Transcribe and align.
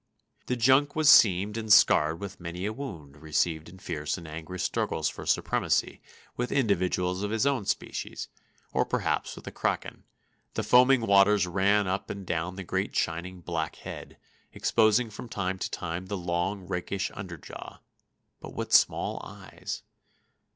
The 0.47 0.55
junk 0.55 0.95
was 0.95 1.09
seamed 1.11 1.57
and 1.57 1.71
scarred 1.71 2.19
with 2.19 2.39
many 2.39 2.65
a 2.65 2.73
wound 2.73 3.17
received 3.17 3.69
in 3.69 3.77
fierce 3.77 4.17
and 4.17 4.27
angry 4.27 4.57
struggles 4.57 5.09
for 5.09 5.27
supremacy 5.27 6.01
with 6.35 6.51
individuals 6.51 7.21
of 7.21 7.31
its 7.31 7.45
own 7.45 7.65
species, 7.67 8.27
or 8.73 8.83
perhaps 8.83 9.35
with 9.35 9.45
the 9.45 9.51
kraken; 9.51 10.03
the 10.55 10.63
foaming 10.63 11.01
waters 11.01 11.45
ran 11.45 11.85
up 11.87 12.09
and 12.09 12.25
down 12.25 12.55
the 12.55 12.63
great 12.63 12.95
shining 12.95 13.41
black 13.41 13.75
head, 13.75 14.17
exposing 14.53 15.11
from 15.11 15.29
time 15.29 15.59
to 15.59 15.69
time 15.69 16.07
the 16.07 16.17
long, 16.17 16.65
rakish 16.65 17.11
under 17.13 17.37
jaw; 17.37 17.79
but 18.39 18.55
what 18.55 18.73
small 18.73 19.21
eyes! 19.23 19.83